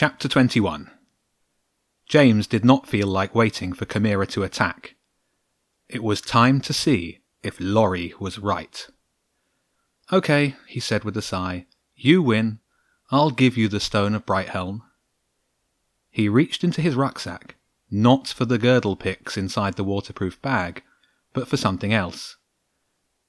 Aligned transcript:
Chapter 0.00 0.28
21 0.28 0.90
James 2.06 2.46
did 2.46 2.64
not 2.64 2.88
feel 2.88 3.06
like 3.06 3.34
waiting 3.34 3.74
for 3.74 3.84
Chimera 3.84 4.26
to 4.28 4.42
attack. 4.42 4.94
It 5.90 6.02
was 6.02 6.22
time 6.22 6.62
to 6.62 6.72
see 6.72 7.18
if 7.42 7.60
Lorry 7.60 8.14
was 8.18 8.38
right. 8.38 8.88
Okay, 10.10 10.56
he 10.66 10.80
said 10.80 11.04
with 11.04 11.18
a 11.18 11.20
sigh. 11.20 11.66
You 11.94 12.22
win. 12.22 12.60
I'll 13.10 13.30
give 13.30 13.58
you 13.58 13.68
the 13.68 13.78
Stone 13.78 14.14
of 14.14 14.24
Brighthelm. 14.24 14.80
He 16.08 16.30
reached 16.30 16.64
into 16.64 16.80
his 16.80 16.94
rucksack, 16.94 17.56
not 17.90 18.26
for 18.26 18.46
the 18.46 18.56
girdle 18.56 18.96
picks 18.96 19.36
inside 19.36 19.74
the 19.74 19.84
waterproof 19.84 20.40
bag, 20.40 20.82
but 21.34 21.46
for 21.46 21.58
something 21.58 21.92
else. 21.92 22.38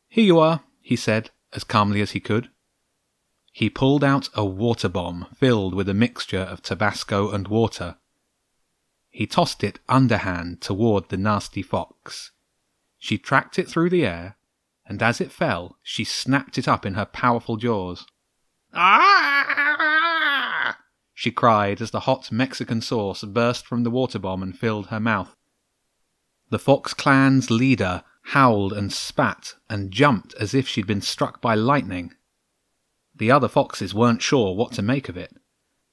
Here 0.08 0.24
you 0.24 0.40
are, 0.40 0.62
he 0.80 0.96
said, 0.96 1.32
as 1.52 1.66
calmly 1.66 2.00
as 2.00 2.12
he 2.12 2.22
could. 2.22 2.50
He 3.52 3.70
pulled 3.70 4.04
out 4.04 4.30
a 4.34 4.46
water 4.46 4.90
bomb 4.90 5.28
filled 5.36 5.76
with 5.76 5.90
a 5.90 5.94
mixture 5.94 6.40
of 6.40 6.62
Tabasco 6.62 7.32
and 7.32 7.48
water. 7.48 7.98
He 9.10 9.28
tossed 9.28 9.64
it 9.64 9.80
underhand 9.90 10.62
toward 10.62 11.10
the 11.10 11.18
nasty 11.18 11.62
fox. 11.62 12.32
She 12.98 13.18
tracked 13.18 13.60
it 13.60 13.68
through 13.68 13.90
the 13.90 14.06
air, 14.06 14.38
and 14.86 15.04
as 15.04 15.20
it 15.20 15.32
fell, 15.32 15.78
she 15.84 16.06
snapped 16.06 16.58
it 16.58 16.68
up 16.68 16.86
in 16.86 16.94
her 16.94 17.06
powerful 17.06 17.58
jaws. 17.58 18.06
Ah! 18.74 20.78
She 21.14 21.32
cried 21.32 21.82
as 21.82 21.92
the 21.92 22.02
hot 22.02 22.32
Mexican 22.32 22.82
sauce 22.82 23.24
burst 23.24 23.68
from 23.68 23.84
the 23.84 23.92
water 23.92 24.18
bomb 24.18 24.42
and 24.42 24.58
filled 24.58 24.88
her 24.88 25.00
mouth. 25.00 25.36
The 26.50 26.60
Fox 26.60 26.94
clan's 26.94 27.52
leader 27.52 28.04
howled 28.24 28.74
and 28.74 28.92
spat 28.92 29.56
and 29.70 29.92
jumped 29.92 30.34
as 30.36 30.54
if 30.54 30.68
she'd 30.68 30.88
been 30.88 31.02
struck 31.02 31.42
by 31.42 31.56
lightning. 31.56 32.14
The 33.22 33.30
other 33.30 33.48
foxes 33.48 33.94
weren't 33.94 34.24
sure 34.24 34.56
what 34.56 34.72
to 34.72 34.82
make 34.82 35.08
of 35.08 35.16
it. 35.16 35.32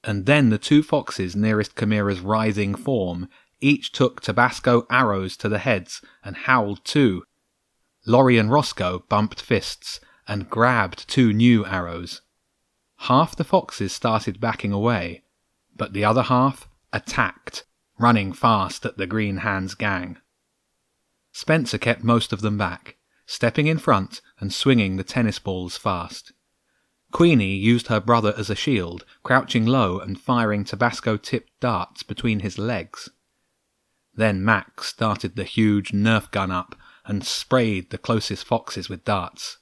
And 0.02 0.24
then 0.24 0.48
the 0.48 0.56
two 0.56 0.82
foxes 0.82 1.36
nearest 1.36 1.76
Chimera's 1.76 2.20
writhing 2.20 2.74
form 2.74 3.28
each 3.60 3.92
took 3.92 4.22
Tabasco 4.22 4.86
arrows 4.90 5.36
to 5.36 5.50
the 5.50 5.58
heads 5.58 6.00
and 6.24 6.34
howled 6.34 6.86
too. 6.86 7.24
Lorry 8.06 8.38
and 8.38 8.50
Roscoe 8.50 9.04
bumped 9.10 9.42
fists 9.42 10.00
and 10.26 10.48
grabbed 10.48 11.06
two 11.06 11.34
new 11.34 11.66
arrows. 11.66 12.22
Half 12.96 13.36
the 13.36 13.44
foxes 13.44 13.92
started 13.92 14.40
backing 14.40 14.72
away, 14.72 15.22
but 15.76 15.92
the 15.92 16.06
other 16.06 16.22
half 16.22 16.66
attacked, 16.94 17.66
running 17.98 18.32
fast 18.32 18.86
at 18.86 18.96
the 18.96 19.06
Green 19.06 19.38
Hands 19.38 19.74
gang. 19.74 20.16
Spencer 21.32 21.76
kept 21.76 22.02
most 22.02 22.32
of 22.32 22.40
them 22.40 22.56
back, 22.56 22.96
stepping 23.26 23.66
in 23.66 23.76
front 23.76 24.22
and 24.40 24.50
swinging 24.50 24.96
the 24.96 25.04
tennis 25.04 25.38
balls 25.38 25.76
fast. 25.76 26.32
Queenie 27.10 27.56
used 27.56 27.86
her 27.86 28.00
brother 28.00 28.34
as 28.36 28.50
a 28.50 28.54
shield, 28.54 29.04
crouching 29.22 29.66
low 29.66 29.98
and 29.98 30.20
firing 30.20 30.64
Tabasco 30.64 31.16
tipped 31.16 31.58
darts 31.60 32.02
between 32.02 32.40
his 32.40 32.58
legs. 32.58 33.08
Then 34.14 34.44
Max 34.44 34.86
started 34.86 35.36
the 35.36 35.44
huge 35.44 35.92
Nerf 35.92 36.30
gun 36.30 36.50
up 36.50 36.74
and 37.06 37.24
sprayed 37.24 37.90
the 37.90 37.98
closest 37.98 38.44
foxes 38.44 38.88
with 38.88 39.04
darts. 39.04 39.58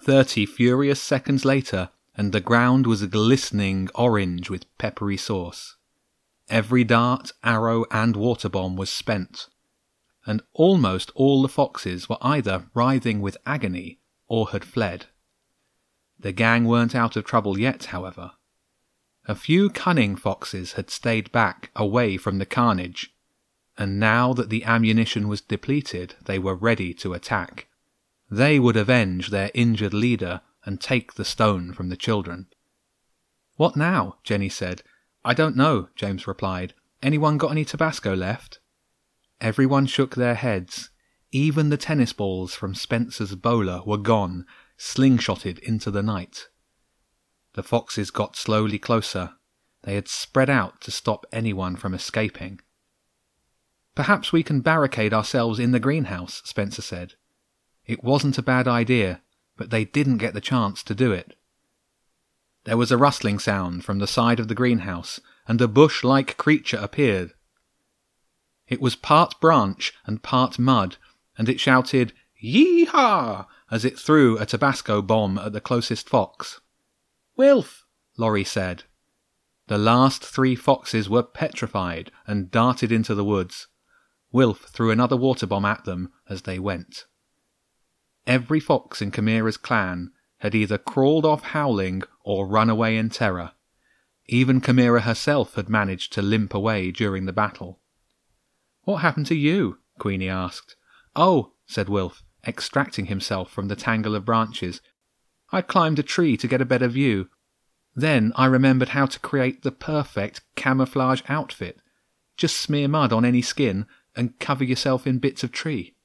Thirty 0.00 0.46
furious 0.46 1.00
seconds 1.00 1.44
later, 1.44 1.90
and 2.16 2.32
the 2.32 2.40
ground 2.40 2.86
was 2.86 3.04
glistening 3.06 3.88
orange 3.94 4.50
with 4.50 4.66
peppery 4.78 5.16
sauce. 5.16 5.76
Every 6.48 6.82
dart, 6.82 7.32
arrow, 7.44 7.84
and 7.90 8.16
water 8.16 8.48
bomb 8.48 8.76
was 8.76 8.90
spent, 8.90 9.48
and 10.26 10.42
almost 10.52 11.12
all 11.14 11.42
the 11.42 11.48
foxes 11.48 12.08
were 12.08 12.18
either 12.22 12.66
writhing 12.74 13.20
with 13.20 13.36
agony 13.46 14.00
or 14.26 14.48
had 14.48 14.64
fled. 14.64 15.06
The 16.18 16.32
gang 16.32 16.64
weren't 16.64 16.94
out 16.94 17.16
of 17.16 17.24
trouble 17.24 17.58
yet, 17.58 17.86
however. 17.86 18.32
A 19.26 19.34
few 19.34 19.70
cunning 19.70 20.16
foxes 20.16 20.72
had 20.72 20.90
stayed 20.90 21.30
back 21.32 21.70
away 21.76 22.16
from 22.16 22.38
the 22.38 22.46
carnage, 22.46 23.14
and 23.76 24.00
now 24.00 24.32
that 24.32 24.48
the 24.48 24.64
ammunition 24.64 25.28
was 25.28 25.40
depleted, 25.40 26.16
they 26.24 26.38
were 26.38 26.54
ready 26.54 26.92
to 26.94 27.12
attack. 27.12 27.68
They 28.30 28.58
would 28.58 28.76
avenge 28.76 29.28
their 29.28 29.50
injured 29.54 29.94
leader 29.94 30.40
and 30.64 30.80
take 30.80 31.14
the 31.14 31.24
stone 31.24 31.72
from 31.72 31.88
the 31.88 31.96
children. 31.96 32.46
What 33.56 33.76
now? 33.76 34.16
Jenny 34.24 34.48
said. 34.48 34.82
I 35.24 35.34
don't 35.34 35.56
know, 35.56 35.88
James 35.94 36.26
replied. 36.26 36.74
Anyone 37.02 37.38
got 37.38 37.50
any 37.50 37.64
Tabasco 37.64 38.14
left? 38.16 38.60
Everyone 39.40 39.86
shook 39.86 40.14
their 40.14 40.34
heads. 40.34 40.90
Even 41.30 41.68
the 41.68 41.76
tennis 41.76 42.12
balls 42.12 42.54
from 42.54 42.74
Spencer's 42.74 43.34
bowler 43.34 43.82
were 43.84 43.98
gone, 43.98 44.46
slingshotted 44.78 45.58
into 45.58 45.90
the 45.90 46.02
night. 46.02 46.48
The 47.54 47.62
foxes 47.62 48.10
got 48.10 48.36
slowly 48.36 48.78
closer. 48.78 49.32
They 49.82 49.94
had 49.94 50.08
spread 50.08 50.48
out 50.48 50.80
to 50.82 50.90
stop 50.90 51.26
anyone 51.32 51.76
from 51.76 51.94
escaping. 51.94 52.60
Perhaps 53.94 54.32
we 54.32 54.44
can 54.44 54.60
barricade 54.60 55.12
ourselves 55.12 55.58
in 55.58 55.72
the 55.72 55.80
greenhouse, 55.80 56.40
Spencer 56.44 56.82
said. 56.82 57.14
It 57.84 58.04
wasn't 58.04 58.38
a 58.38 58.42
bad 58.42 58.68
idea, 58.68 59.22
but 59.56 59.70
they 59.70 59.84
didn't 59.84 60.18
get 60.18 60.34
the 60.34 60.40
chance 60.40 60.82
to 60.84 60.94
do 60.94 61.10
it. 61.10 61.36
There 62.64 62.76
was 62.76 62.92
a 62.92 62.98
rustling 62.98 63.38
sound 63.38 63.84
from 63.84 63.98
the 63.98 64.06
side 64.06 64.38
of 64.38 64.46
the 64.46 64.54
greenhouse, 64.54 65.20
and 65.48 65.60
a 65.60 65.66
bush 65.66 66.04
like 66.04 66.36
creature 66.36 66.76
appeared. 66.76 67.32
It 68.68 68.80
was 68.80 68.94
part 68.94 69.40
branch 69.40 69.94
and 70.04 70.22
part 70.22 70.58
mud, 70.58 70.96
and 71.36 71.48
it 71.48 71.58
shouted, 71.58 72.12
Yee-haw! 72.38 73.46
As 73.70 73.84
it 73.84 73.98
threw 73.98 74.38
a 74.38 74.46
Tabasco 74.46 75.02
bomb 75.02 75.38
at 75.38 75.52
the 75.52 75.60
closest 75.60 76.08
fox. 76.08 76.60
Wilf, 77.36 77.86
Lorry 78.16 78.44
said. 78.44 78.84
The 79.68 79.78
last 79.78 80.24
three 80.24 80.54
foxes 80.54 81.08
were 81.10 81.22
petrified 81.22 82.10
and 82.26 82.50
darted 82.50 82.90
into 82.90 83.14
the 83.14 83.24
woods. 83.24 83.66
Wilf 84.32 84.60
threw 84.70 84.90
another 84.90 85.16
water 85.16 85.46
bomb 85.46 85.64
at 85.64 85.84
them 85.84 86.12
as 86.28 86.42
they 86.42 86.58
went. 86.58 87.04
Every 88.26 88.60
fox 88.60 89.00
in 89.00 89.10
Chimera's 89.10 89.56
clan 89.56 90.12
had 90.38 90.54
either 90.54 90.78
crawled 90.78 91.24
off 91.24 91.42
howling 91.42 92.02
or 92.24 92.46
run 92.46 92.70
away 92.70 92.96
in 92.96 93.10
terror. 93.10 93.52
Even 94.26 94.60
Chimera 94.60 95.02
herself 95.02 95.54
had 95.54 95.68
managed 95.68 96.12
to 96.12 96.22
limp 96.22 96.54
away 96.54 96.90
during 96.90 97.26
the 97.26 97.32
battle. 97.32 97.80
What 98.82 98.98
happened 98.98 99.26
to 99.26 99.34
you? 99.34 99.78
Queenie 99.98 100.28
asked. 100.28 100.76
Oh, 101.16 101.52
said 101.66 101.88
Wilf, 101.88 102.22
extracting 102.46 103.06
himself 103.06 103.50
from 103.50 103.68
the 103.68 103.76
tangle 103.76 104.14
of 104.14 104.24
branches. 104.24 104.80
I 105.50 105.62
climbed 105.62 105.98
a 105.98 106.02
tree 106.02 106.36
to 106.36 106.48
get 106.48 106.60
a 106.60 106.66
better 106.66 106.88
view. 106.88 107.28
Then 107.94 108.32
I 108.36 108.46
remembered 108.46 108.90
how 108.90 109.06
to 109.06 109.20
create 109.20 109.62
the 109.62 109.72
perfect 109.72 110.42
camouflage 110.54 111.22
outfit. 111.28 111.80
Just 112.36 112.56
smear 112.58 112.88
mud 112.88 113.12
on 113.12 113.24
any 113.24 113.42
skin 113.42 113.86
and 114.14 114.38
cover 114.38 114.64
yourself 114.64 115.06
in 115.06 115.18
bits 115.18 115.42
of 115.42 115.52
tree. 115.52 115.96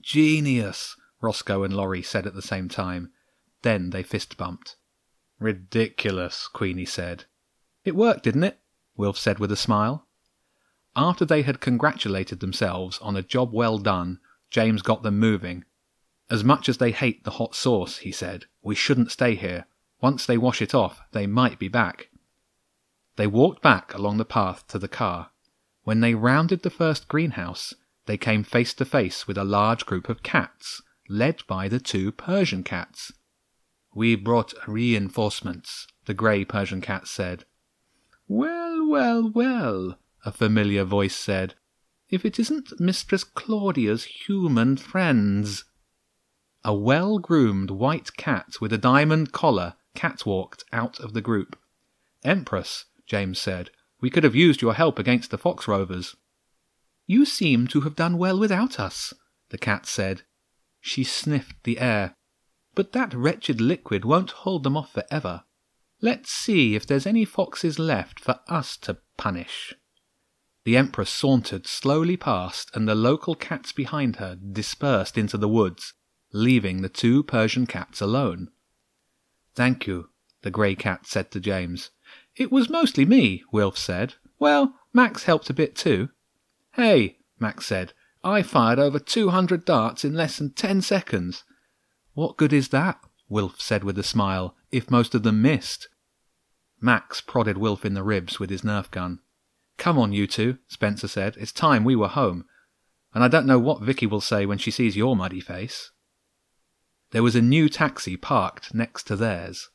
Genius, 0.00 0.96
Roscoe 1.20 1.64
and 1.64 1.74
Lorry 1.74 2.02
said 2.02 2.26
at 2.26 2.34
the 2.34 2.42
same 2.42 2.68
time. 2.68 3.10
Then 3.62 3.90
they 3.90 4.02
fist 4.02 4.36
bumped. 4.36 4.76
Ridiculous, 5.40 6.48
Queenie 6.48 6.84
said. 6.84 7.24
It 7.84 7.96
worked, 7.96 8.22
didn't 8.22 8.44
it? 8.44 8.60
Wilf 8.96 9.18
said 9.18 9.38
with 9.38 9.52
a 9.52 9.56
smile. 9.56 10.06
After 10.94 11.24
they 11.24 11.42
had 11.42 11.60
congratulated 11.60 12.40
themselves 12.40 12.98
on 13.00 13.16
a 13.16 13.22
job 13.22 13.52
well 13.52 13.78
done, 13.78 14.18
James 14.50 14.82
got 14.82 15.02
them 15.02 15.18
moving. 15.18 15.64
As 16.28 16.42
much 16.42 16.68
as 16.68 16.78
they 16.78 16.90
hate 16.90 17.24
the 17.24 17.32
hot 17.32 17.54
sauce, 17.54 17.98
he 17.98 18.10
said, 18.10 18.46
we 18.62 18.74
shouldn't 18.74 19.12
stay 19.12 19.34
here. 19.34 19.66
Once 20.00 20.26
they 20.26 20.36
wash 20.36 20.60
it 20.60 20.74
off, 20.74 21.00
they 21.12 21.26
might 21.26 21.58
be 21.58 21.68
back. 21.68 22.10
They 23.16 23.26
walked 23.26 23.62
back 23.62 23.94
along 23.94 24.18
the 24.18 24.24
path 24.24 24.66
to 24.68 24.78
the 24.78 24.88
car. 24.88 25.30
When 25.84 26.00
they 26.00 26.14
rounded 26.14 26.62
the 26.62 26.70
first 26.70 27.08
greenhouse, 27.08 27.74
they 28.06 28.16
came 28.16 28.42
face 28.42 28.74
to 28.74 28.84
face 28.84 29.26
with 29.26 29.38
a 29.38 29.44
large 29.44 29.86
group 29.86 30.08
of 30.08 30.22
cats, 30.22 30.82
led 31.08 31.46
by 31.46 31.68
the 31.68 31.80
two 31.80 32.12
Persian 32.12 32.62
cats. 32.62 33.12
We 33.94 34.16
brought 34.16 34.52
reinforcements, 34.66 35.86
the 36.04 36.14
grey 36.14 36.44
Persian 36.44 36.80
cat 36.80 37.08
said. 37.08 37.44
Well, 38.28 38.86
well, 38.86 39.30
well, 39.30 39.98
a 40.24 40.32
familiar 40.32 40.84
voice 40.84 41.16
said 41.16 41.54
if 42.08 42.24
it 42.24 42.38
isn't 42.38 42.78
Mistress 42.80 43.24
Claudia's 43.24 44.04
human 44.04 44.76
friends. 44.76 45.64
A 46.64 46.74
well 46.74 47.18
groomed 47.18 47.70
white 47.70 48.16
cat 48.16 48.60
with 48.60 48.72
a 48.72 48.78
diamond 48.78 49.32
collar 49.32 49.74
catwalked 49.94 50.64
out 50.72 51.00
of 51.00 51.14
the 51.14 51.20
group. 51.20 51.58
Empress, 52.24 52.86
James 53.06 53.38
said, 53.38 53.70
we 54.00 54.10
could 54.10 54.24
have 54.24 54.34
used 54.34 54.62
your 54.62 54.74
help 54.74 54.98
against 54.98 55.30
the 55.30 55.38
fox 55.38 55.66
rovers. 55.66 56.16
You 57.06 57.24
seem 57.24 57.66
to 57.68 57.82
have 57.82 57.96
done 57.96 58.18
well 58.18 58.38
without 58.38 58.78
us, 58.78 59.12
the 59.50 59.58
cat 59.58 59.86
said. 59.86 60.22
She 60.80 61.04
sniffed 61.04 61.64
the 61.64 61.78
air. 61.78 62.14
But 62.74 62.92
that 62.92 63.14
wretched 63.14 63.60
liquid 63.60 64.04
won't 64.04 64.30
hold 64.30 64.64
them 64.64 64.76
off 64.76 64.92
forever. 64.92 65.44
Let's 66.02 66.30
see 66.30 66.74
if 66.74 66.86
there's 66.86 67.06
any 67.06 67.24
foxes 67.24 67.78
left 67.78 68.20
for 68.20 68.40
us 68.48 68.76
to 68.78 68.98
punish. 69.16 69.74
The 70.66 70.76
Empress 70.76 71.10
sauntered 71.10 71.68
slowly 71.68 72.16
past, 72.16 72.72
and 72.74 72.88
the 72.88 72.96
local 72.96 73.36
cats 73.36 73.70
behind 73.70 74.16
her 74.16 74.34
dispersed 74.34 75.16
into 75.16 75.38
the 75.38 75.48
woods, 75.48 75.94
leaving 76.32 76.82
the 76.82 76.88
two 76.88 77.22
Persian 77.22 77.68
cats 77.68 78.00
alone. 78.00 78.50
Thank 79.54 79.86
you, 79.86 80.08
the 80.42 80.50
grey 80.50 80.74
cat 80.74 81.06
said 81.06 81.30
to 81.30 81.38
James. 81.38 81.92
It 82.34 82.50
was 82.50 82.68
mostly 82.68 83.04
me, 83.04 83.44
Wilf 83.52 83.78
said. 83.78 84.14
Well, 84.40 84.74
Max 84.92 85.22
helped 85.22 85.48
a 85.48 85.54
bit 85.54 85.76
too. 85.76 86.08
Hey, 86.72 87.18
Max 87.38 87.64
said, 87.64 87.92
I 88.24 88.42
fired 88.42 88.80
over 88.80 88.98
200 88.98 89.64
darts 89.64 90.04
in 90.04 90.14
less 90.14 90.38
than 90.38 90.50
10 90.52 90.82
seconds. 90.82 91.44
What 92.14 92.36
good 92.36 92.52
is 92.52 92.70
that? 92.70 92.98
Wilf 93.28 93.60
said 93.60 93.84
with 93.84 93.96
a 94.00 94.02
smile, 94.02 94.56
if 94.72 94.90
most 94.90 95.14
of 95.14 95.22
them 95.22 95.40
missed. 95.40 95.88
Max 96.80 97.20
prodded 97.20 97.56
Wilf 97.56 97.84
in 97.84 97.94
the 97.94 98.02
ribs 98.02 98.40
with 98.40 98.50
his 98.50 98.62
Nerf 98.62 98.90
gun. 98.90 99.20
Come 99.78 99.98
on, 99.98 100.12
you 100.12 100.26
two, 100.26 100.58
Spencer 100.68 101.08
said. 101.08 101.36
It's 101.38 101.52
time 101.52 101.84
we 101.84 101.96
were 101.96 102.08
home. 102.08 102.44
And 103.14 103.22
I 103.22 103.28
don't 103.28 103.46
know 103.46 103.58
what 103.58 103.82
Vicky 103.82 104.06
will 104.06 104.20
say 104.20 104.46
when 104.46 104.58
she 104.58 104.70
sees 104.70 104.96
your 104.96 105.16
muddy 105.16 105.40
face. 105.40 105.90
There 107.12 107.22
was 107.22 107.36
a 107.36 107.42
new 107.42 107.68
taxi 107.68 108.16
parked 108.16 108.74
next 108.74 109.04
to 109.04 109.16
theirs. 109.16 109.68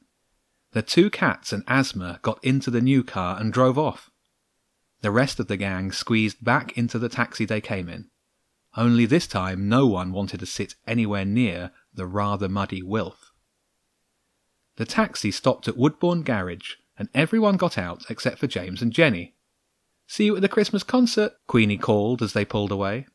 The 0.74 0.82
two 0.82 1.10
cats 1.10 1.52
and 1.52 1.64
Asthma 1.68 2.20
got 2.22 2.44
into 2.44 2.72
the 2.72 2.82
new 2.82 3.04
car 3.04 3.40
and 3.40 3.52
drove 3.52 3.78
off. 3.78 4.10
The 5.02 5.12
rest 5.12 5.40
of 5.40 5.48
the 5.48 5.58
gang 5.58 5.92
squeezed 5.92 6.44
back 6.44 6.78
into 6.78 7.00
the 7.00 7.10
taxi 7.10 7.46
they 7.46 7.62
came 7.62 7.90
in. 7.90 8.10
Only 8.78 9.06
this 9.06 9.28
time 9.28 9.68
no 9.68 9.88
one 9.88 10.12
wanted 10.12 10.40
to 10.40 10.46
sit 10.46 10.76
anywhere 10.88 11.26
near 11.26 11.72
the 11.94 12.06
rather 12.06 12.48
muddy 12.48 12.82
Wilf. 12.82 13.32
The 14.78 14.86
taxi 14.86 15.32
stopped 15.32 15.68
at 15.68 15.78
Woodbourne 15.78 16.24
Garage, 16.24 16.76
and 16.98 17.10
everyone 17.14 17.58
got 17.58 17.78
out 17.78 18.04
except 18.10 18.38
for 18.40 18.48
James 18.48 18.82
and 18.82 18.94
Jenny. 18.94 19.36
See 20.12 20.26
you 20.26 20.36
at 20.36 20.42
the 20.42 20.50
Christmas 20.50 20.84
concert, 20.84 21.36
Queenie 21.48 21.78
called 21.78 22.22
as 22.22 22.34
they 22.34 22.44
pulled 22.44 22.74
away. 22.74 23.08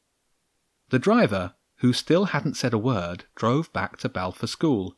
The 0.88 0.98
driver, 0.98 1.52
who 1.80 1.92
still 1.92 2.24
hadn't 2.24 2.56
said 2.56 2.72
a 2.72 2.78
word, 2.78 3.24
drove 3.34 3.70
back 3.74 3.98
to 3.98 4.08
Balfour 4.08 4.46
School. 4.46 4.96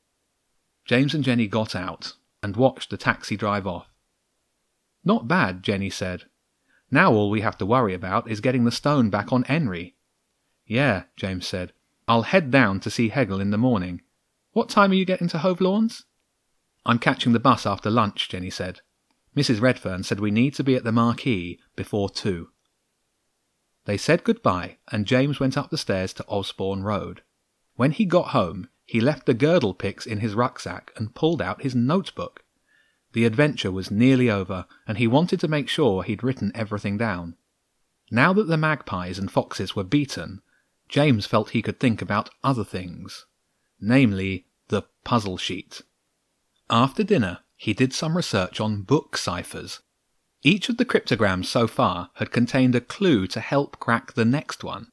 James 0.84 1.12
and 1.12 1.24
Jenny 1.24 1.48
got 1.48 1.74
out 1.74 2.12
and 2.40 2.54
watched 2.54 2.90
the 2.90 2.96
taxi 2.96 3.36
drive 3.36 3.66
off. 3.66 3.88
Not 5.04 5.26
bad, 5.26 5.64
Jenny 5.64 5.90
said. 5.90 6.26
Now 6.88 7.12
all 7.12 7.30
we 7.30 7.40
have 7.40 7.58
to 7.58 7.66
worry 7.66 7.94
about 7.94 8.30
is 8.30 8.40
getting 8.40 8.62
the 8.62 8.70
stone 8.70 9.10
back 9.10 9.32
on 9.32 9.42
Henry. 9.42 9.96
Yeah, 10.66 11.02
James 11.16 11.48
said. 11.48 11.72
I'll 12.06 12.22
head 12.22 12.52
down 12.52 12.78
to 12.78 12.90
see 12.90 13.08
Hegel 13.08 13.40
in 13.40 13.50
the 13.50 13.58
morning. 13.58 14.02
What 14.52 14.68
time 14.68 14.92
are 14.92 14.94
you 14.94 15.04
getting 15.04 15.26
to 15.30 15.38
Hove 15.38 15.60
Lawns? 15.60 16.04
I'm 16.86 17.00
catching 17.00 17.32
the 17.32 17.40
bus 17.40 17.66
after 17.66 17.90
lunch, 17.90 18.28
Jenny 18.28 18.50
said. 18.50 18.82
Mrs. 19.38 19.60
Redfern 19.60 20.02
said 20.02 20.18
we 20.18 20.32
need 20.32 20.54
to 20.54 20.64
be 20.64 20.74
at 20.74 20.82
the 20.82 20.90
marquee 20.90 21.60
before 21.76 22.10
two. 22.10 22.48
They 23.84 23.96
said 23.96 24.24
goodbye, 24.24 24.78
and 24.90 25.06
James 25.06 25.38
went 25.38 25.56
up 25.56 25.70
the 25.70 25.78
stairs 25.78 26.12
to 26.14 26.26
Osborne 26.26 26.82
Road. 26.82 27.22
When 27.76 27.92
he 27.92 28.04
got 28.04 28.30
home, 28.30 28.68
he 28.84 29.00
left 29.00 29.26
the 29.26 29.34
girdle 29.34 29.74
picks 29.74 30.06
in 30.06 30.18
his 30.18 30.34
rucksack 30.34 30.90
and 30.96 31.14
pulled 31.14 31.40
out 31.40 31.62
his 31.62 31.76
notebook. 31.76 32.42
The 33.12 33.24
adventure 33.26 33.70
was 33.70 33.92
nearly 33.92 34.28
over, 34.28 34.66
and 34.88 34.98
he 34.98 35.06
wanted 35.06 35.38
to 35.38 35.46
make 35.46 35.68
sure 35.68 36.02
he'd 36.02 36.24
written 36.24 36.50
everything 36.52 36.98
down. 36.98 37.36
Now 38.10 38.32
that 38.32 38.48
the 38.48 38.56
magpies 38.56 39.20
and 39.20 39.30
foxes 39.30 39.76
were 39.76 39.84
beaten, 39.84 40.42
James 40.88 41.26
felt 41.26 41.50
he 41.50 41.62
could 41.62 41.78
think 41.78 42.02
about 42.02 42.30
other 42.42 42.64
things, 42.64 43.26
namely 43.78 44.46
the 44.66 44.82
puzzle 45.04 45.36
sheet. 45.36 45.82
After 46.68 47.04
dinner, 47.04 47.38
he 47.58 47.74
did 47.74 47.92
some 47.92 48.16
research 48.16 48.58
on 48.58 48.80
book 48.80 49.18
ciphers 49.18 49.80
each 50.42 50.68
of 50.68 50.76
the 50.76 50.84
cryptograms 50.84 51.48
so 51.48 51.66
far 51.66 52.10
had 52.14 52.30
contained 52.30 52.74
a 52.74 52.80
clue 52.80 53.26
to 53.26 53.40
help 53.40 53.78
crack 53.80 54.12
the 54.12 54.24
next 54.24 54.62
one. 54.62 54.88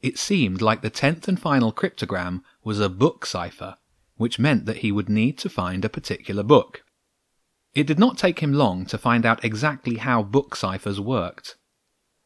It 0.00 0.18
seemed 0.18 0.60
like 0.60 0.82
the 0.82 0.90
tenth 0.90 1.28
and 1.28 1.38
final 1.38 1.72
cryptogram 1.72 2.42
was 2.64 2.80
a 2.80 2.88
book 2.88 3.24
cipher, 3.24 3.76
which 4.16 4.38
meant 4.38 4.66
that 4.66 4.78
he 4.78 4.90
would 4.90 5.08
need 5.08 5.38
to 5.38 5.48
find 5.48 5.84
a 5.84 5.88
particular 5.88 6.42
book. 6.42 6.82
It 7.74 7.86
did 7.86 8.00
not 8.00 8.18
take 8.18 8.40
him 8.40 8.52
long 8.52 8.84
to 8.86 8.98
find 8.98 9.24
out 9.24 9.44
exactly 9.44 9.96
how 9.96 10.24
book 10.24 10.56
ciphers 10.56 11.00
worked. 11.00 11.56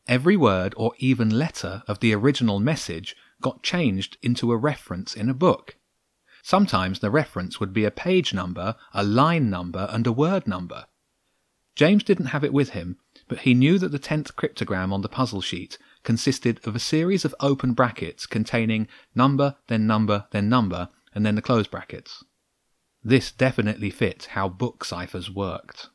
Every 0.07 0.37
word 0.37 0.73
or 0.77 0.95
even 0.99 1.39
letter 1.39 1.83
of 1.87 2.01
the 2.01 2.15
original 2.15 2.61
message 2.61 3.15
got 3.43 3.63
changed 3.63 4.17
into 4.23 4.53
a 4.53 4.57
reference 4.57 5.15
in 5.15 5.29
a 5.29 5.35
book. 5.35 5.77
Sometimes 6.47 6.99
the 6.99 7.11
reference 7.11 7.59
would 7.59 7.73
be 7.73 7.87
a 7.87 7.91
page 7.91 8.35
number, 8.35 8.77
a 8.93 9.03
line 9.03 9.49
number, 9.49 9.89
and 9.91 10.07
a 10.07 10.13
word 10.13 10.47
number. 10.47 10.85
James 11.75 12.05
didn't 12.05 12.27
have 12.27 12.45
it 12.45 12.53
with 12.53 12.71
him, 12.71 12.99
but 13.29 13.39
he 13.41 13.55
knew 13.55 13.79
that 13.79 13.93
the 13.93 13.99
tenth 13.99 14.37
cryptogram 14.37 14.93
on 14.93 15.01
the 15.01 15.09
puzzle 15.09 15.41
sheet 15.41 15.79
consisted 16.03 16.61
of 16.67 16.77
a 16.77 16.79
series 16.79 17.25
of 17.25 17.35
open 17.41 17.73
brackets 17.73 18.27
containing 18.27 18.87
number, 19.15 19.57
then 19.69 19.87
number, 19.87 20.27
then 20.33 20.51
number, 20.51 20.91
and 21.15 21.25
then 21.25 21.35
the 21.35 21.41
close 21.41 21.67
brackets. 21.67 22.23
This 23.03 23.33
definitely 23.33 23.89
fit 23.89 24.27
how 24.33 24.51
book 24.51 24.85
ciphers 24.85 25.31
worked. 25.31 25.89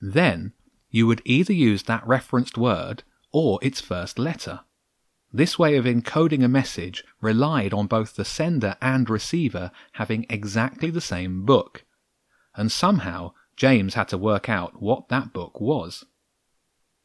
Then, 0.00 0.54
you 0.88 1.06
would 1.06 1.20
either 1.26 1.52
use 1.52 1.82
that 1.82 2.06
referenced 2.06 2.56
word 2.56 3.02
or 3.30 3.58
its 3.60 3.82
first 3.82 4.18
letter. 4.18 4.60
This 5.32 5.58
way 5.58 5.76
of 5.76 5.84
encoding 5.84 6.44
a 6.44 6.48
message 6.48 7.04
relied 7.20 7.74
on 7.74 7.86
both 7.86 8.14
the 8.14 8.24
sender 8.24 8.76
and 8.80 9.10
receiver 9.10 9.70
having 9.92 10.24
exactly 10.30 10.90
the 10.90 11.00
same 11.00 11.44
book, 11.44 11.84
and 12.54 12.70
somehow 12.70 13.32
James 13.56 13.94
had 13.94 14.08
to 14.08 14.18
work 14.18 14.48
out 14.48 14.80
what 14.80 15.08
that 15.08 15.32
book 15.32 15.60
was. 15.60 16.04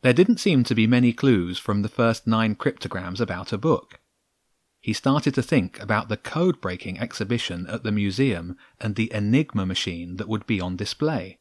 There 0.01 0.13
didn't 0.13 0.39
seem 0.39 0.63
to 0.65 0.75
be 0.75 0.87
many 0.87 1.13
clues 1.13 1.59
from 1.59 1.81
the 1.81 1.89
first 1.89 2.25
nine 2.25 2.55
cryptograms 2.55 3.21
about 3.21 3.53
a 3.53 3.57
book. 3.57 3.99
He 4.79 4.93
started 4.93 5.35
to 5.35 5.43
think 5.43 5.79
about 5.79 6.09
the 6.09 6.17
code 6.17 6.59
breaking 6.59 6.99
exhibition 6.99 7.67
at 7.67 7.83
the 7.83 7.91
museum 7.91 8.57
and 8.79 8.95
the 8.95 9.13
Enigma 9.13 9.65
machine 9.65 10.17
that 10.17 10.27
would 10.27 10.47
be 10.47 10.59
on 10.59 10.75
display. 10.75 11.37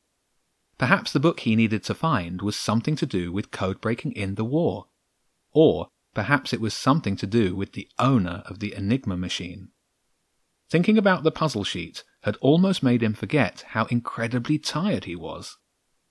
Perhaps 0.77 1.13
the 1.13 1.21
book 1.21 1.41
he 1.41 1.57
needed 1.57 1.83
to 1.85 1.95
find 1.95 2.43
was 2.43 2.57
something 2.57 2.97
to 2.97 3.07
do 3.07 3.33
with 3.33 3.51
code 3.51 3.81
breaking 3.81 4.13
in 4.13 4.35
the 4.35 4.45
war. 4.45 4.87
Or 5.53 5.89
perhaps 6.15 6.53
it 6.53 6.61
was 6.61 6.75
something 6.75 7.17
to 7.17 7.27
do 7.27 7.55
with 7.55 7.73
the 7.73 7.89
owner 7.99 8.43
of 8.47 8.59
the 8.59 8.75
Enigma 8.75 9.17
machine. 9.17 9.69
Thinking 10.69 10.99
about 10.99 11.25
the 11.25 11.33
puzzle 11.33 11.65
sheet 11.65 12.05
had 12.23 12.37
almost 12.41 12.83
made 12.83 13.03
him 13.03 13.15
forget 13.15 13.65
how 13.69 13.87
incredibly 13.87 14.59
tired 14.59 15.05
he 15.05 15.17
was. 15.17 15.57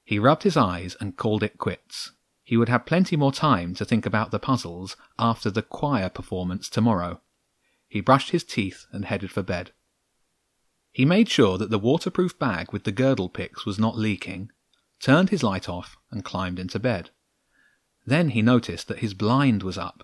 He 0.04 0.20
rubbed 0.20 0.44
his 0.44 0.58
eyes 0.58 0.98
and 1.00 1.18
called 1.18 1.44
it 1.44 1.58
quits. 1.58 2.12
He 2.44 2.58
would 2.58 2.70
have 2.70 2.86
plenty 2.86 3.16
more 3.16 3.32
time 3.32 3.76
to 3.76 3.86
think 3.86 4.06
about 4.06 4.32
the 4.32 4.40
puzzles 4.40 4.98
after 5.18 5.52
the 5.52 5.62
choir 5.62 6.10
performance 6.10 6.68
tomorrow. 6.68 7.22
He 7.88 8.02
brushed 8.02 8.32
his 8.32 8.44
teeth 8.44 8.86
and 8.92 9.06
headed 9.06 9.32
for 9.32 9.44
bed. 9.44 9.72
He 10.92 11.06
made 11.06 11.30
sure 11.30 11.58
that 11.58 11.70
the 11.70 11.80
waterproof 11.80 12.38
bag 12.40 12.74
with 12.74 12.84
the 12.84 12.92
girdle 12.92 13.30
picks 13.30 13.66
was 13.66 13.80
not 13.80 13.98
leaking, 13.98 14.52
turned 15.00 15.30
his 15.30 15.44
light 15.44 15.70
off, 15.70 15.96
and 16.12 16.26
climbed 16.26 16.60
into 16.60 16.80
bed. 16.80 17.12
Then 18.10 18.30
he 18.30 18.42
noticed 18.42 18.88
that 18.88 19.00
his 19.06 19.14
blind 19.14 19.62
was 19.62 19.78
up. 19.78 20.04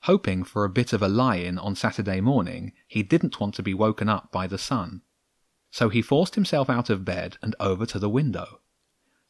Hoping 0.00 0.42
for 0.42 0.64
a 0.64 0.68
bit 0.68 0.92
of 0.92 1.00
a 1.00 1.06
lie 1.06 1.36
in 1.36 1.58
on 1.58 1.76
Saturday 1.76 2.20
morning, 2.20 2.72
he 2.88 3.04
didn't 3.04 3.38
want 3.38 3.54
to 3.54 3.62
be 3.62 3.72
woken 3.72 4.08
up 4.08 4.32
by 4.32 4.48
the 4.48 4.58
sun. 4.58 5.02
So 5.70 5.90
he 5.90 6.02
forced 6.02 6.34
himself 6.34 6.68
out 6.68 6.90
of 6.90 7.04
bed 7.04 7.38
and 7.40 7.54
over 7.60 7.86
to 7.86 8.00
the 8.00 8.08
window. 8.08 8.58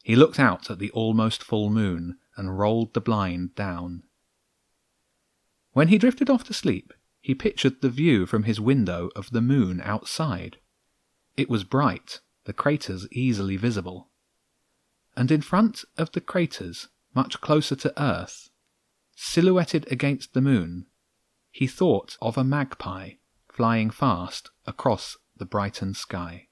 He 0.02 0.16
looked 0.16 0.40
out 0.40 0.71
at 0.71 0.78
the 0.78 0.90
almost 0.92 1.42
full 1.42 1.69
moon 1.69 2.16
and 2.38 2.59
rolled 2.59 2.95
the 2.95 3.02
blind 3.02 3.54
down. 3.54 4.04
When 5.73 5.88
he 5.88 5.99
drifted 5.99 6.30
off 6.30 6.45
to 6.45 6.54
sleep, 6.54 6.95
he 7.21 7.35
pictured 7.35 7.83
the 7.83 7.90
view 7.90 8.25
from 8.25 8.45
his 8.45 8.59
window 8.59 9.11
of 9.14 9.30
the 9.30 9.42
moon 9.42 9.83
outside. 9.85 10.57
It 11.37 11.50
was 11.50 11.64
bright, 11.64 12.21
the 12.47 12.54
craters 12.54 13.07
easily 13.12 13.59
visible. 13.59 14.09
And 15.19 15.30
in 15.30 15.42
front 15.42 15.85
of 15.99 16.12
the 16.12 16.23
craters, 16.23 16.88
much 17.14 17.40
closer 17.40 17.76
to 17.76 18.02
Earth, 18.02 18.50
silhouetted 19.17 19.90
against 19.90 20.33
the 20.35 20.40
moon, 20.40 20.87
he 21.50 21.67
thought 21.67 22.17
of 22.23 22.38
a 22.38 22.45
magpie 22.45 23.12
flying 23.52 23.90
fast 23.90 24.50
across 24.67 25.17
the 25.37 25.45
Brighton 25.45 25.95
sky. 25.95 26.49